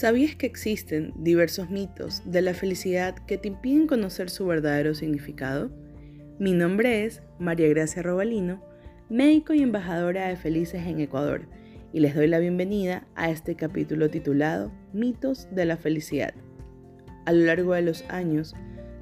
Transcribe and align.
¿Sabías 0.00 0.34
que 0.34 0.46
existen 0.46 1.12
diversos 1.14 1.68
mitos 1.68 2.22
de 2.24 2.40
la 2.40 2.54
felicidad 2.54 3.14
que 3.26 3.36
te 3.36 3.48
impiden 3.48 3.86
conocer 3.86 4.30
su 4.30 4.46
verdadero 4.46 4.94
significado? 4.94 5.70
Mi 6.38 6.54
nombre 6.54 7.04
es 7.04 7.20
María 7.38 7.68
Gracia 7.68 8.02
Robalino, 8.02 8.64
médico 9.10 9.52
y 9.52 9.60
embajadora 9.60 10.28
de 10.28 10.36
Felices 10.36 10.86
en 10.86 11.00
Ecuador, 11.00 11.42
y 11.92 12.00
les 12.00 12.14
doy 12.14 12.28
la 12.28 12.38
bienvenida 12.38 13.06
a 13.14 13.28
este 13.30 13.56
capítulo 13.56 14.08
titulado 14.08 14.72
Mitos 14.94 15.48
de 15.54 15.66
la 15.66 15.76
Felicidad. 15.76 16.32
A 17.26 17.32
lo 17.32 17.44
largo 17.44 17.74
de 17.74 17.82
los 17.82 18.02
años, 18.08 18.54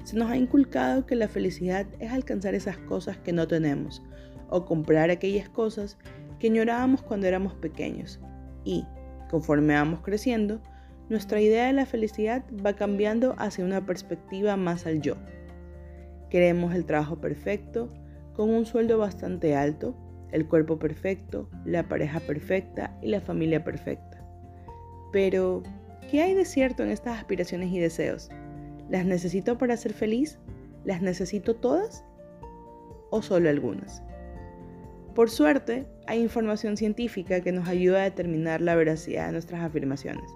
se 0.03 0.17
nos 0.17 0.29
ha 0.29 0.35
inculcado 0.35 1.05
que 1.05 1.15
la 1.15 1.29
felicidad 1.29 1.87
es 2.01 2.11
alcanzar 2.11 2.55
esas 2.55 2.77
cosas 2.77 3.17
que 3.19 3.31
no 3.31 3.47
tenemos 3.47 4.03
o 4.49 4.65
comprar 4.65 5.11
aquellas 5.11 5.47
cosas 5.47 5.97
que 6.41 6.47
añorábamos 6.47 7.01
cuando 7.03 7.25
éramos 7.25 7.53
pequeños 7.53 8.19
y, 8.65 8.83
conforme 9.29 9.75
vamos 9.75 10.01
creciendo, 10.01 10.61
nuestra 11.09 11.41
idea 11.41 11.65
de 11.65 11.73
la 11.73 11.85
felicidad 11.85 12.43
va 12.65 12.73
cambiando 12.73 13.35
hacia 13.37 13.65
una 13.65 13.85
perspectiva 13.85 14.55
más 14.57 14.85
al 14.85 15.01
yo. 15.01 15.15
Queremos 16.29 16.75
el 16.75 16.85
trabajo 16.85 17.19
perfecto, 17.19 17.89
con 18.33 18.51
un 18.51 18.65
sueldo 18.65 18.99
bastante 18.99 19.55
alto, 19.55 19.95
el 20.31 20.47
cuerpo 20.47 20.77
perfecto, 20.77 21.49
la 21.65 21.87
pareja 21.89 22.19
perfecta 22.19 22.95
y 23.01 23.07
la 23.07 23.21
familia 23.21 23.63
perfecta. 23.63 24.23
Pero, 25.11 25.63
¿qué 26.11 26.21
hay 26.21 26.35
de 26.35 26.45
cierto 26.45 26.83
en 26.83 26.91
estas 26.91 27.17
aspiraciones 27.17 27.71
y 27.71 27.79
deseos? 27.79 28.29
¿Las 28.89 29.05
necesito 29.05 29.57
para 29.57 29.75
ser 29.77 29.93
feliz? 29.93 30.37
¿Las 30.85 31.01
necesito 31.01 31.55
todas? 31.55 32.05
¿O 33.09 33.23
solo 33.23 33.49
algunas? 33.49 34.03
Por 35.15 35.31
suerte, 35.31 35.87
hay 36.05 36.21
información 36.21 36.77
científica 36.77 37.41
que 37.41 37.51
nos 37.51 37.67
ayuda 37.67 38.01
a 38.01 38.03
determinar 38.03 38.61
la 38.61 38.75
veracidad 38.75 39.25
de 39.25 39.31
nuestras 39.33 39.63
afirmaciones. 39.63 40.29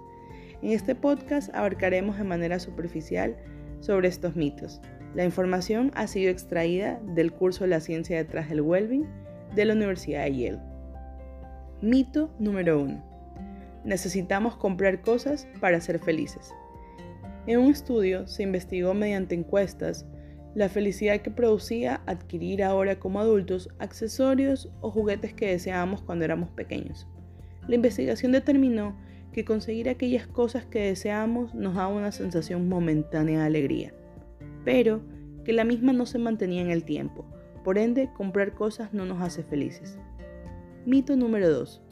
En 0.64 0.70
este 0.70 0.94
podcast 0.94 1.54
abarcaremos 1.54 2.16
de 2.16 2.24
manera 2.24 2.58
superficial 2.58 3.36
sobre 3.80 4.08
estos 4.08 4.34
mitos. 4.34 4.80
La 5.14 5.22
información 5.22 5.90
ha 5.94 6.06
sido 6.06 6.30
extraída 6.30 6.98
del 7.14 7.32
curso 7.32 7.66
La 7.66 7.80
ciencia 7.80 8.16
detrás 8.16 8.48
del 8.48 8.62
well 8.62 9.06
de 9.54 9.64
la 9.66 9.74
Universidad 9.74 10.24
de 10.24 10.38
Yale. 10.38 10.60
Mito 11.82 12.34
número 12.38 12.80
1. 12.80 13.04
Necesitamos 13.84 14.56
comprar 14.56 15.02
cosas 15.02 15.46
para 15.60 15.82
ser 15.82 15.98
felices. 15.98 16.54
En 17.46 17.58
un 17.58 17.70
estudio 17.70 18.26
se 18.26 18.42
investigó 18.42 18.94
mediante 18.94 19.34
encuestas 19.34 20.06
la 20.54 20.70
felicidad 20.70 21.20
que 21.20 21.30
producía 21.30 22.00
adquirir 22.06 22.64
ahora 22.64 22.98
como 22.98 23.20
adultos 23.20 23.68
accesorios 23.80 24.70
o 24.80 24.90
juguetes 24.90 25.34
que 25.34 25.48
deseábamos 25.48 26.00
cuando 26.00 26.24
éramos 26.24 26.48
pequeños. 26.48 27.06
La 27.68 27.74
investigación 27.74 28.32
determinó 28.32 28.96
que 29.34 29.44
conseguir 29.44 29.88
aquellas 29.88 30.28
cosas 30.28 30.64
que 30.64 30.78
deseamos 30.78 31.54
nos 31.54 31.74
da 31.74 31.88
una 31.88 32.12
sensación 32.12 32.68
momentánea 32.68 33.40
de 33.40 33.46
alegría, 33.46 33.92
pero 34.64 35.02
que 35.44 35.52
la 35.52 35.64
misma 35.64 35.92
no 35.92 36.06
se 36.06 36.18
mantenía 36.18 36.62
en 36.62 36.70
el 36.70 36.84
tiempo, 36.84 37.26
por 37.64 37.76
ende 37.76 38.10
comprar 38.16 38.54
cosas 38.54 38.94
no 38.94 39.04
nos 39.04 39.20
hace 39.20 39.42
felices. 39.42 39.98
Mito 40.86 41.16
número 41.16 41.50
2. 41.50 41.82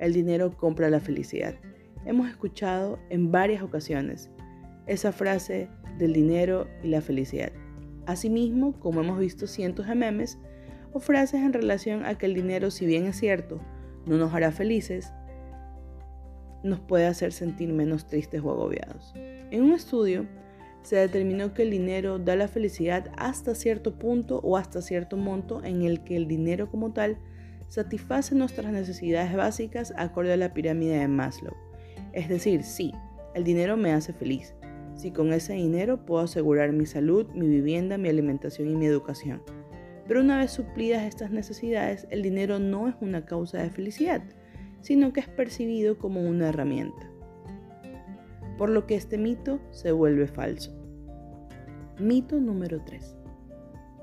El 0.00 0.12
dinero 0.12 0.56
compra 0.56 0.90
la 0.90 0.98
felicidad. 0.98 1.54
Hemos 2.04 2.28
escuchado 2.28 2.98
en 3.10 3.30
varias 3.30 3.62
ocasiones 3.62 4.28
esa 4.86 5.12
frase 5.12 5.68
del 5.98 6.12
dinero 6.12 6.66
y 6.82 6.88
la 6.88 7.00
felicidad. 7.00 7.52
Asimismo, 8.06 8.72
como 8.80 9.02
hemos 9.02 9.20
visto 9.20 9.46
cientos 9.46 9.86
de 9.86 9.94
memes 9.94 10.38
o 10.92 10.98
frases 10.98 11.42
en 11.42 11.52
relación 11.52 12.04
a 12.04 12.18
que 12.18 12.26
el 12.26 12.34
dinero, 12.34 12.72
si 12.72 12.86
bien 12.86 13.06
es 13.06 13.16
cierto, 13.20 13.60
no 14.06 14.16
nos 14.16 14.34
hará 14.34 14.50
felices, 14.50 15.12
nos 16.62 16.80
puede 16.80 17.06
hacer 17.06 17.32
sentir 17.32 17.72
menos 17.72 18.06
tristes 18.06 18.42
o 18.42 18.50
agobiados. 18.50 19.12
En 19.50 19.62
un 19.62 19.72
estudio 19.72 20.26
se 20.82 20.96
determinó 20.96 21.54
que 21.54 21.62
el 21.62 21.70
dinero 21.70 22.18
da 22.18 22.36
la 22.36 22.48
felicidad 22.48 23.10
hasta 23.16 23.54
cierto 23.54 23.98
punto 23.98 24.40
o 24.42 24.56
hasta 24.56 24.80
cierto 24.80 25.16
monto 25.16 25.62
en 25.64 25.82
el 25.82 26.02
que 26.02 26.16
el 26.16 26.26
dinero 26.28 26.70
como 26.70 26.92
tal 26.92 27.18
satisface 27.68 28.34
nuestras 28.34 28.72
necesidades 28.72 29.34
básicas 29.34 29.92
acorde 29.96 30.32
a 30.32 30.36
la 30.36 30.54
pirámide 30.54 30.98
de 30.98 31.08
Maslow. 31.08 31.54
Es 32.12 32.28
decir, 32.28 32.62
sí, 32.62 32.92
el 33.34 33.44
dinero 33.44 33.76
me 33.76 33.92
hace 33.92 34.12
feliz. 34.12 34.54
Si 34.94 35.12
con 35.12 35.32
ese 35.32 35.52
dinero 35.52 36.04
puedo 36.04 36.22
asegurar 36.22 36.72
mi 36.72 36.86
salud, 36.86 37.26
mi 37.34 37.46
vivienda, 37.46 37.98
mi 37.98 38.08
alimentación 38.08 38.70
y 38.70 38.74
mi 38.74 38.86
educación. 38.86 39.42
Pero 40.08 40.20
una 40.20 40.38
vez 40.38 40.50
suplidas 40.52 41.04
estas 41.04 41.30
necesidades, 41.30 42.06
el 42.10 42.22
dinero 42.22 42.58
no 42.58 42.88
es 42.88 42.94
una 43.00 43.26
causa 43.26 43.58
de 43.58 43.70
felicidad, 43.70 44.22
sino 44.80 45.12
que 45.12 45.20
es 45.20 45.28
percibido 45.28 45.98
como 45.98 46.20
una 46.20 46.48
herramienta. 46.48 47.10
Por 48.56 48.70
lo 48.70 48.86
que 48.86 48.96
este 48.96 49.18
mito 49.18 49.60
se 49.70 49.92
vuelve 49.92 50.26
falso. 50.26 50.72
Mito 51.98 52.40
número 52.40 52.80
3. 52.84 53.16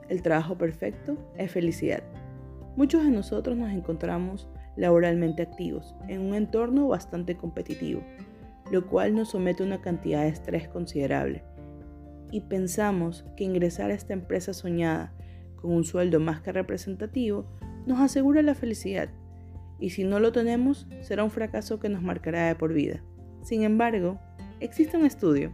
El 0.09 0.21
trabajo 0.21 0.57
perfecto 0.57 1.17
es 1.37 1.51
felicidad. 1.51 2.03
Muchos 2.75 3.03
de 3.03 3.11
nosotros 3.11 3.57
nos 3.57 3.71
encontramos 3.71 4.47
laboralmente 4.75 5.41
activos 5.41 5.95
en 6.07 6.21
un 6.21 6.35
entorno 6.35 6.87
bastante 6.87 7.37
competitivo, 7.37 8.01
lo 8.71 8.87
cual 8.87 9.15
nos 9.15 9.29
somete 9.29 9.63
a 9.63 9.65
una 9.65 9.81
cantidad 9.81 10.23
de 10.23 10.29
estrés 10.29 10.67
considerable. 10.67 11.43
Y 12.31 12.41
pensamos 12.41 13.25
que 13.37 13.45
ingresar 13.45 13.91
a 13.91 13.93
esta 13.93 14.13
empresa 14.13 14.53
soñada 14.53 15.13
con 15.55 15.71
un 15.71 15.85
sueldo 15.85 16.19
más 16.19 16.41
que 16.41 16.51
representativo 16.51 17.45
nos 17.85 17.99
asegura 17.99 18.41
la 18.41 18.55
felicidad 18.55 19.09
y 19.79 19.91
si 19.91 20.03
no 20.03 20.19
lo 20.19 20.31
tenemos, 20.31 20.87
será 21.01 21.23
un 21.23 21.31
fracaso 21.31 21.79
que 21.79 21.89
nos 21.89 22.01
marcará 22.01 22.47
de 22.47 22.55
por 22.55 22.73
vida. 22.73 23.03
Sin 23.41 23.63
embargo, 23.63 24.19
existe 24.59 24.97
un 24.97 25.05
estudio 25.05 25.51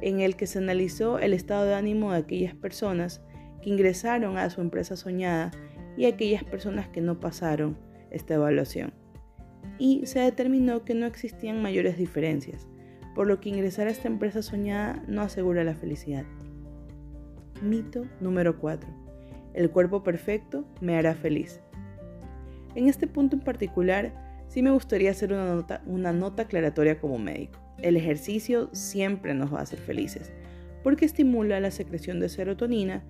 en 0.00 0.20
el 0.20 0.36
que 0.36 0.46
se 0.46 0.58
analizó 0.58 1.18
el 1.18 1.32
estado 1.32 1.64
de 1.64 1.74
ánimo 1.74 2.12
de 2.12 2.18
aquellas 2.18 2.54
personas 2.54 3.22
que 3.62 3.70
ingresaron 3.70 4.36
a 4.38 4.50
su 4.50 4.60
empresa 4.60 4.96
soñada 4.96 5.50
y 5.96 6.06
aquellas 6.06 6.44
personas 6.44 6.88
que 6.88 7.00
no 7.00 7.18
pasaron 7.18 7.76
esta 8.10 8.34
evaluación. 8.34 8.92
Y 9.78 10.06
se 10.06 10.20
determinó 10.20 10.84
que 10.84 10.94
no 10.94 11.06
existían 11.06 11.62
mayores 11.62 11.98
diferencias, 11.98 12.66
por 13.14 13.26
lo 13.26 13.40
que 13.40 13.48
ingresar 13.48 13.88
a 13.88 13.90
esta 13.90 14.08
empresa 14.08 14.42
soñada 14.42 15.02
no 15.08 15.22
asegura 15.22 15.64
la 15.64 15.74
felicidad. 15.74 16.24
Mito 17.62 18.04
número 18.20 18.58
4. 18.58 18.88
El 19.54 19.70
cuerpo 19.70 20.04
perfecto 20.04 20.64
me 20.80 20.96
hará 20.96 21.14
feliz. 21.14 21.60
En 22.74 22.88
este 22.88 23.06
punto 23.06 23.36
en 23.36 23.42
particular, 23.42 24.12
sí 24.48 24.62
me 24.62 24.70
gustaría 24.70 25.10
hacer 25.10 25.32
una 25.32 25.54
nota, 25.54 25.82
una 25.86 26.12
nota 26.12 26.42
aclaratoria 26.44 27.00
como 27.00 27.18
médico. 27.18 27.58
El 27.78 27.96
ejercicio 27.96 28.68
siempre 28.72 29.34
nos 29.34 29.52
va 29.52 29.60
a 29.60 29.62
hacer 29.62 29.78
felices, 29.78 30.32
porque 30.82 31.04
estimula 31.04 31.60
la 31.60 31.70
secreción 31.70 32.20
de 32.20 32.28
serotonina, 32.28 33.04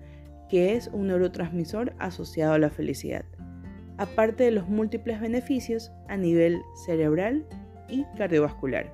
que 0.49 0.75
es 0.75 0.89
un 0.91 1.07
neurotransmisor 1.07 1.93
asociado 1.99 2.53
a 2.53 2.59
la 2.59 2.69
felicidad, 2.69 3.25
aparte 3.97 4.43
de 4.43 4.51
los 4.51 4.67
múltiples 4.67 5.21
beneficios 5.21 5.91
a 6.07 6.17
nivel 6.17 6.61
cerebral 6.85 7.45
y 7.87 8.05
cardiovascular. 8.17 8.93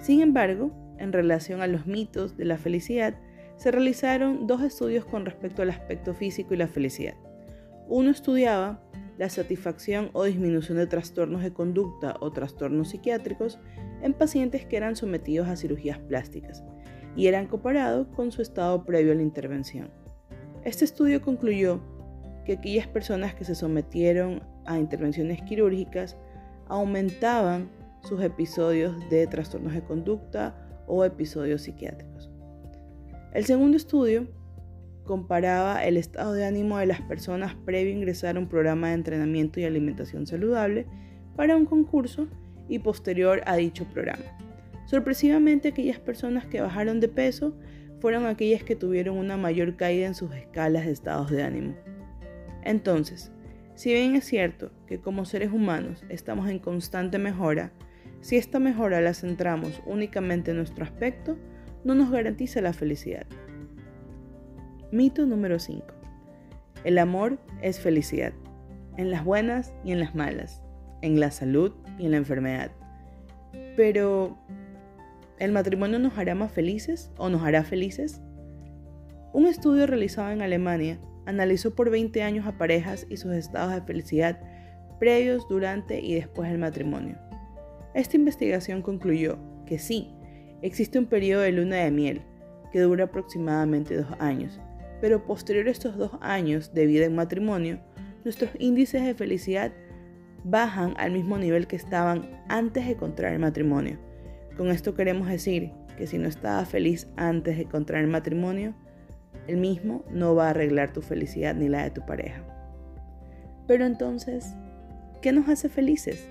Sin 0.00 0.20
embargo, 0.20 0.70
en 0.98 1.12
relación 1.12 1.60
a 1.62 1.66
los 1.66 1.86
mitos 1.86 2.36
de 2.36 2.44
la 2.44 2.58
felicidad, 2.58 3.14
se 3.56 3.70
realizaron 3.70 4.46
dos 4.46 4.62
estudios 4.62 5.04
con 5.04 5.26
respecto 5.26 5.62
al 5.62 5.70
aspecto 5.70 6.14
físico 6.14 6.54
y 6.54 6.56
la 6.56 6.68
felicidad. 6.68 7.14
Uno 7.88 8.10
estudiaba 8.10 8.80
la 9.20 9.28
satisfacción 9.28 10.08
o 10.14 10.24
disminución 10.24 10.78
de 10.78 10.86
trastornos 10.86 11.42
de 11.42 11.52
conducta 11.52 12.16
o 12.20 12.30
trastornos 12.30 12.88
psiquiátricos 12.88 13.58
en 14.00 14.14
pacientes 14.14 14.64
que 14.64 14.78
eran 14.78 14.96
sometidos 14.96 15.46
a 15.46 15.56
cirugías 15.56 15.98
plásticas 15.98 16.64
y 17.14 17.26
eran 17.26 17.46
comparados 17.46 18.06
con 18.16 18.32
su 18.32 18.40
estado 18.40 18.82
previo 18.86 19.12
a 19.12 19.16
la 19.16 19.20
intervención. 19.20 19.90
Este 20.64 20.86
estudio 20.86 21.20
concluyó 21.20 21.82
que 22.46 22.54
aquellas 22.54 22.86
personas 22.86 23.34
que 23.34 23.44
se 23.44 23.54
sometieron 23.54 24.42
a 24.64 24.78
intervenciones 24.78 25.42
quirúrgicas 25.42 26.16
aumentaban 26.68 27.70
sus 28.02 28.22
episodios 28.22 28.94
de 29.10 29.26
trastornos 29.26 29.74
de 29.74 29.84
conducta 29.84 30.54
o 30.86 31.04
episodios 31.04 31.60
psiquiátricos. 31.60 32.30
El 33.34 33.44
segundo 33.44 33.76
estudio 33.76 34.28
comparaba 35.10 35.84
el 35.84 35.96
estado 35.96 36.34
de 36.34 36.44
ánimo 36.44 36.78
de 36.78 36.86
las 36.86 37.00
personas 37.00 37.56
previo 37.64 37.92
a 37.92 37.96
ingresar 37.96 38.36
a 38.36 38.38
un 38.38 38.46
programa 38.46 38.90
de 38.90 38.94
entrenamiento 38.94 39.58
y 39.58 39.64
alimentación 39.64 40.24
saludable 40.24 40.86
para 41.34 41.56
un 41.56 41.66
concurso 41.66 42.28
y 42.68 42.78
posterior 42.78 43.42
a 43.44 43.56
dicho 43.56 43.86
programa. 43.86 44.22
Sorpresivamente, 44.86 45.66
aquellas 45.66 45.98
personas 45.98 46.46
que 46.46 46.60
bajaron 46.60 47.00
de 47.00 47.08
peso 47.08 47.58
fueron 47.98 48.24
aquellas 48.24 48.62
que 48.62 48.76
tuvieron 48.76 49.16
una 49.16 49.36
mayor 49.36 49.74
caída 49.74 50.06
en 50.06 50.14
sus 50.14 50.32
escalas 50.32 50.86
de 50.86 50.92
estados 50.92 51.28
de 51.28 51.42
ánimo. 51.42 51.74
Entonces, 52.62 53.32
si 53.74 53.92
bien 53.92 54.14
es 54.14 54.24
cierto 54.24 54.70
que 54.86 55.00
como 55.00 55.24
seres 55.24 55.50
humanos 55.50 56.04
estamos 56.08 56.48
en 56.48 56.60
constante 56.60 57.18
mejora, 57.18 57.72
si 58.20 58.36
esta 58.36 58.60
mejora 58.60 59.00
la 59.00 59.14
centramos 59.14 59.82
únicamente 59.86 60.52
en 60.52 60.58
nuestro 60.58 60.84
aspecto, 60.84 61.36
no 61.82 61.96
nos 61.96 62.12
garantiza 62.12 62.60
la 62.60 62.72
felicidad. 62.72 63.26
Mito 64.92 65.24
número 65.24 65.60
5. 65.60 65.84
El 66.82 66.98
amor 66.98 67.38
es 67.62 67.78
felicidad, 67.78 68.32
en 68.96 69.12
las 69.12 69.24
buenas 69.24 69.72
y 69.84 69.92
en 69.92 70.00
las 70.00 70.16
malas, 70.16 70.62
en 71.00 71.20
la 71.20 71.30
salud 71.30 71.72
y 71.96 72.06
en 72.06 72.10
la 72.10 72.16
enfermedad. 72.16 72.72
Pero, 73.76 74.36
¿el 75.38 75.52
matrimonio 75.52 76.00
nos 76.00 76.18
hará 76.18 76.34
más 76.34 76.50
felices 76.50 77.12
o 77.18 77.28
nos 77.28 77.42
hará 77.42 77.62
felices? 77.62 78.20
Un 79.32 79.46
estudio 79.46 79.86
realizado 79.86 80.30
en 80.32 80.42
Alemania 80.42 80.98
analizó 81.24 81.72
por 81.76 81.90
20 81.90 82.24
años 82.24 82.46
a 82.46 82.58
parejas 82.58 83.06
y 83.08 83.16
sus 83.16 83.32
estados 83.32 83.72
de 83.72 83.82
felicidad 83.82 84.40
previos, 84.98 85.48
durante 85.48 86.00
y 86.00 86.14
después 86.14 86.50
del 86.50 86.58
matrimonio. 86.58 87.16
Esta 87.94 88.16
investigación 88.16 88.82
concluyó 88.82 89.38
que 89.66 89.78
sí, 89.78 90.14
existe 90.62 90.98
un 90.98 91.06
periodo 91.06 91.42
de 91.42 91.52
luna 91.52 91.76
de 91.76 91.90
miel, 91.92 92.22
que 92.70 92.80
dura 92.80 93.04
aproximadamente 93.04 93.96
dos 93.96 94.14
años, 94.18 94.60
pero 95.00 95.24
posterior 95.24 95.68
a 95.68 95.70
estos 95.70 95.96
dos 95.96 96.12
años 96.20 96.74
de 96.74 96.86
vida 96.86 97.06
en 97.06 97.14
matrimonio, 97.14 97.80
nuestros 98.24 98.50
índices 98.58 99.04
de 99.04 99.14
felicidad 99.14 99.72
bajan 100.44 100.94
al 100.98 101.12
mismo 101.12 101.38
nivel 101.38 101.66
que 101.66 101.76
estaban 101.76 102.42
antes 102.48 102.86
de 102.86 102.96
contraer 102.96 103.38
matrimonio. 103.38 103.98
Con 104.56 104.68
esto 104.70 104.94
queremos 104.94 105.28
decir 105.28 105.72
que 105.96 106.06
si 106.06 106.18
no 106.18 106.28
estabas 106.28 106.68
feliz 106.68 107.06
antes 107.16 107.56
de 107.56 107.66
contraer 107.66 108.06
matrimonio, 108.06 108.74
el 109.46 109.56
mismo 109.56 110.04
no 110.10 110.34
va 110.34 110.46
a 110.46 110.50
arreglar 110.50 110.92
tu 110.92 111.02
felicidad 111.02 111.54
ni 111.54 111.68
la 111.68 111.84
de 111.84 111.90
tu 111.90 112.04
pareja. 112.04 112.42
Pero 113.66 113.84
entonces, 113.84 114.54
¿qué 115.22 115.32
nos 115.32 115.48
hace 115.48 115.68
felices? 115.68 116.28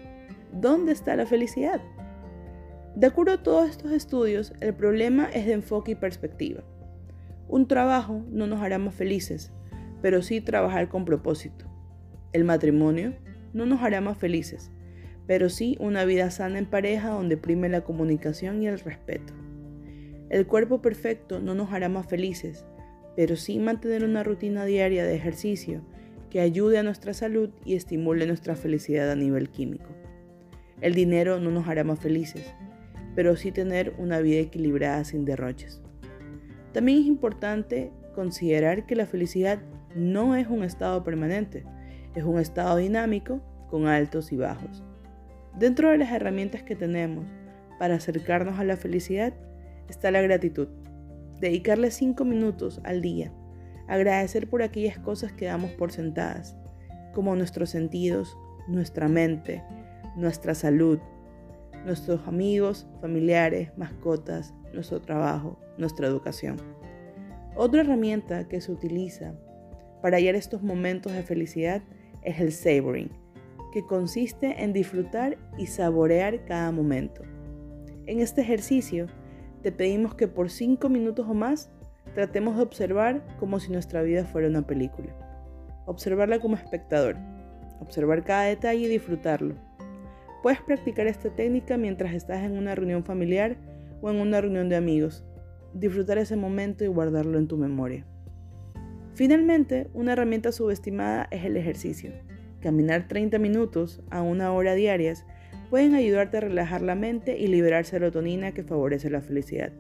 ¿Dónde 0.52 0.92
está 0.92 1.16
la 1.16 1.26
felicidad? 1.26 1.82
De 2.96 3.08
acuerdo 3.08 3.34
a 3.34 3.44
todos 3.44 3.70
estos 3.70 3.92
estudios, 3.92 4.54
el 4.60 4.74
problema 4.74 5.30
es 5.32 5.46
de 5.46 5.54
enfoque 5.54 5.92
y 5.92 5.96
perspectiva. 5.96 6.64
Un 7.50 7.68
trabajo 7.68 8.24
no 8.30 8.46
nos 8.46 8.62
hará 8.62 8.78
más 8.78 8.94
felices, 8.94 9.52
pero 10.04 10.22
sí 10.22 10.40
trabajar 10.40 10.88
con 10.88 11.04
propósito. 11.04 11.66
El 12.32 12.44
matrimonio 12.44 13.16
no 13.54 13.66
nos 13.66 13.82
hará 13.82 14.02
más 14.02 14.20
felices, 14.20 14.72
pero 15.26 15.50
sí 15.50 15.76
una 15.80 16.06
vida 16.06 16.30
sana 16.30 16.60
en 16.60 16.68
pareja 16.68 17.10
donde 17.10 17.38
prime 17.38 17.68
la 17.68 17.82
comunicación 17.82 18.62
y 18.62 18.68
el 18.68 18.80
respeto. 18.80 19.34
El 20.30 20.46
cuerpo 20.46 20.80
perfecto 20.80 21.40
no 21.40 21.56
nos 21.56 21.74
hará 21.74 21.90
más 21.90 22.06
felices, 22.06 22.66
pero 23.16 23.36
sí 23.36 23.58
mantener 23.58 24.04
una 24.04 24.22
rutina 24.22 24.64
diaria 24.66 25.04
de 25.04 25.16
ejercicio 25.16 25.82
que 26.30 26.42
ayude 26.42 26.78
a 26.78 26.84
nuestra 26.84 27.16
salud 27.16 27.50
y 27.66 27.74
estimule 27.74 28.28
nuestra 28.28 28.56
felicidad 28.56 29.10
a 29.10 29.16
nivel 29.16 29.50
químico. 29.50 29.90
El 30.82 30.94
dinero 30.94 31.40
no 31.40 31.50
nos 31.50 31.68
hará 31.68 31.84
más 31.84 32.00
felices, 32.00 32.54
pero 33.16 33.36
sí 33.36 33.52
tener 33.52 33.96
una 33.98 34.20
vida 34.20 34.40
equilibrada 34.40 35.04
sin 35.04 35.26
derroches. 35.26 35.82
También 36.74 37.00
es 37.00 37.06
importante 37.06 37.92
considerar 38.16 38.86
que 38.86 38.96
la 38.96 39.06
felicidad 39.06 39.60
no 39.96 40.36
es 40.36 40.48
un 40.48 40.64
estado 40.64 41.04
permanente, 41.04 41.66
es 42.16 42.24
un 42.24 42.40
estado 42.40 42.78
dinámico 42.78 43.42
con 43.70 43.88
altos 43.88 44.32
y 44.32 44.38
bajos. 44.38 44.84
Dentro 45.58 45.90
de 45.90 45.98
las 45.98 46.12
herramientas 46.12 46.64
que 46.64 46.76
tenemos 46.76 47.26
para 47.80 47.96
acercarnos 47.96 48.60
a 48.60 48.64
la 48.64 48.78
felicidad 48.78 49.34
está 49.90 50.12
la 50.12 50.22
gratitud. 50.22 50.68
Dedicarle 51.40 51.92
5 51.92 52.24
minutos 52.26 52.82
al 52.84 53.02
día. 53.02 53.32
Agradecer 53.88 54.50
por 54.50 54.62
aquellas 54.62 55.00
cosas 55.00 55.32
que 55.32 55.46
damos 55.46 55.72
por 55.72 55.92
sentadas, 55.92 56.56
como 57.14 57.36
nuestros 57.36 57.72
sentidos, 57.72 58.38
nuestra 58.68 59.08
mente, 59.08 59.64
nuestra 60.16 60.54
salud, 60.54 61.00
nuestros 61.86 62.28
amigos, 62.28 62.88
familiares, 63.02 63.72
mascotas, 63.78 64.54
nuestro 64.74 65.02
trabajo, 65.02 65.58
nuestra 65.78 66.08
educación. 66.08 66.58
Otra 67.56 67.82
herramienta 67.82 68.48
que 68.48 68.62
se 68.62 68.72
utiliza 68.72 69.34
para 70.02 70.18
hallar 70.18 70.36
estos 70.36 70.62
momentos 70.62 71.14
de 71.14 71.24
felicidad 71.24 71.82
es 72.24 72.40
el 72.40 72.52
savoring, 72.52 73.12
que 73.74 73.86
consiste 73.86 74.64
en 74.64 74.74
disfrutar 74.74 75.38
y 75.58 75.68
saborear 75.68 76.46
cada 76.46 76.72
momento. 76.72 77.22
En 78.06 78.20
este 78.20 78.42
ejercicio 78.42 79.08
te 79.62 79.72
pedimos 79.72 80.16
que 80.16 80.28
por 80.28 80.50
5 80.50 80.88
minutos 80.90 81.28
o 81.28 81.34
más 81.34 81.70
tratemos 82.16 82.56
de 82.56 82.64
observar 82.64 83.26
como 83.40 83.60
si 83.60 83.72
nuestra 83.72 84.02
vida 84.02 84.26
fuera 84.26 84.48
una 84.48 84.66
película. 84.66 85.14
Observarla 85.86 86.40
como 86.40 86.56
espectador, 86.56 87.18
observar 87.80 88.24
cada 88.24 88.44
detalle 88.44 88.82
y 88.82 88.88
disfrutarlo. 88.88 89.56
Puedes 90.42 90.62
practicar 90.62 91.08
esta 91.08 91.30
técnica 91.30 91.78
mientras 91.78 92.14
estás 92.14 92.44
en 92.44 92.58
una 92.58 92.74
reunión 92.74 93.04
familiar 93.04 93.58
o 94.02 94.10
en 94.10 94.18
una 94.18 94.42
reunión 94.42 94.70
de 94.70 94.76
amigos. 94.76 95.24
Disfrutar 95.74 96.18
ese 96.18 96.36
momento 96.36 96.84
y 96.84 96.88
guardarlo 96.88 97.38
en 97.38 97.48
tu 97.48 97.58
memoria. 97.58 98.06
Finalmente, 99.14 99.90
una 99.94 100.14
herramienta 100.14 100.52
subestimada 100.52 101.28
es 101.32 101.44
el 101.44 101.58
ejercicio. 101.58 102.12
Caminar 102.62 103.08
30 103.08 103.38
minutos 103.40 104.02
a 104.10 104.22
una 104.22 104.52
hora 104.52 104.76
diarias 104.76 105.26
pueden 105.70 105.94
ayudarte 105.94 106.38
a 106.38 106.42
relajar 106.42 106.82
la 106.82 106.96
mente 106.96 107.38
y 107.38 107.48
liberar 107.48 107.86
serotonina 107.86 108.54
que 108.54 108.64
favorece 108.64 109.10
la 109.10 109.22
felicidad. 109.22 109.72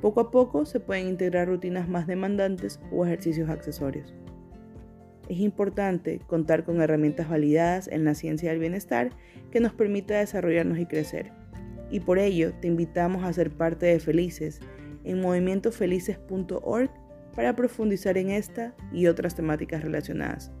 Poco 0.00 0.20
a 0.20 0.30
poco 0.30 0.66
se 0.66 0.80
pueden 0.80 1.08
integrar 1.08 1.48
rutinas 1.48 1.88
más 1.88 2.06
demandantes 2.06 2.80
o 2.92 3.06
ejercicios 3.06 3.48
accesorios. 3.48 4.14
Es 5.28 5.38
importante 5.38 6.20
contar 6.26 6.64
con 6.64 6.82
herramientas 6.82 7.28
validadas 7.28 7.88
en 7.88 8.04
la 8.04 8.14
ciencia 8.14 8.50
del 8.50 8.58
bienestar 8.58 9.10
que 9.50 9.60
nos 9.60 9.72
permita 9.72 10.18
desarrollarnos 10.18 10.78
y 10.78 10.86
crecer. 10.86 11.32
Y 11.90 12.00
por 12.00 12.18
ello 12.18 12.52
te 12.60 12.68
invitamos 12.68 13.24
a 13.24 13.32
ser 13.32 13.50
parte 13.50 13.86
de 13.86 14.00
Felices 14.00 14.60
en 15.04 15.20
movimientofelices.org 15.20 16.90
para 17.34 17.56
profundizar 17.56 18.16
en 18.16 18.30
esta 18.30 18.74
y 18.92 19.06
otras 19.06 19.34
temáticas 19.34 19.82
relacionadas. 19.82 20.52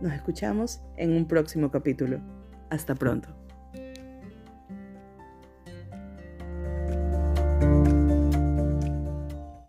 Nos 0.00 0.12
escuchamos 0.12 0.80
en 0.96 1.12
un 1.12 1.26
próximo 1.26 1.70
capítulo. 1.70 2.20
Hasta 2.70 2.94
pronto. 2.94 3.43